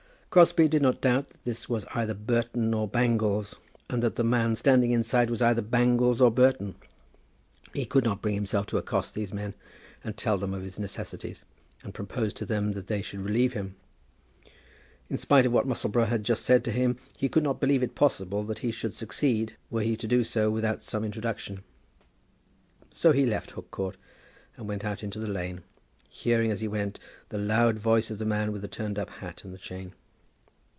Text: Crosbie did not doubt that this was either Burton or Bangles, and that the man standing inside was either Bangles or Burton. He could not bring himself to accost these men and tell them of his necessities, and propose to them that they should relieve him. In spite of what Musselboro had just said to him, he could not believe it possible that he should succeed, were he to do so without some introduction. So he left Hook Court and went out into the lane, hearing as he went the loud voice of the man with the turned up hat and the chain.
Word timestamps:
Crosbie 0.33 0.69
did 0.69 0.81
not 0.81 1.01
doubt 1.01 1.27
that 1.27 1.43
this 1.43 1.67
was 1.67 1.83
either 1.93 2.13
Burton 2.13 2.73
or 2.73 2.87
Bangles, 2.87 3.55
and 3.89 4.01
that 4.01 4.15
the 4.15 4.23
man 4.23 4.55
standing 4.55 4.91
inside 4.91 5.29
was 5.29 5.41
either 5.41 5.61
Bangles 5.61 6.21
or 6.21 6.31
Burton. 6.31 6.75
He 7.73 7.83
could 7.85 8.05
not 8.05 8.21
bring 8.21 8.35
himself 8.35 8.65
to 8.67 8.77
accost 8.77 9.13
these 9.13 9.33
men 9.33 9.55
and 10.05 10.15
tell 10.15 10.37
them 10.37 10.53
of 10.53 10.63
his 10.63 10.79
necessities, 10.79 11.43
and 11.83 11.93
propose 11.93 12.33
to 12.35 12.45
them 12.45 12.71
that 12.71 12.87
they 12.87 13.01
should 13.01 13.19
relieve 13.19 13.51
him. 13.51 13.75
In 15.09 15.17
spite 15.17 15.45
of 15.45 15.51
what 15.51 15.67
Musselboro 15.67 16.05
had 16.05 16.23
just 16.23 16.45
said 16.45 16.63
to 16.63 16.71
him, 16.71 16.95
he 17.17 17.27
could 17.27 17.43
not 17.43 17.59
believe 17.59 17.83
it 17.83 17.93
possible 17.93 18.41
that 18.45 18.59
he 18.59 18.71
should 18.71 18.93
succeed, 18.93 19.57
were 19.69 19.81
he 19.83 19.97
to 19.97 20.07
do 20.07 20.23
so 20.23 20.49
without 20.49 20.81
some 20.81 21.03
introduction. 21.03 21.61
So 22.89 23.11
he 23.11 23.25
left 23.25 23.51
Hook 23.51 23.69
Court 23.69 23.97
and 24.55 24.65
went 24.65 24.85
out 24.85 25.03
into 25.03 25.19
the 25.19 25.27
lane, 25.27 25.63
hearing 26.07 26.51
as 26.51 26.61
he 26.61 26.69
went 26.69 26.99
the 27.27 27.37
loud 27.37 27.77
voice 27.79 28.09
of 28.09 28.17
the 28.17 28.23
man 28.23 28.53
with 28.53 28.61
the 28.61 28.69
turned 28.69 28.97
up 28.97 29.09
hat 29.09 29.43
and 29.43 29.53
the 29.53 29.57
chain. 29.57 29.91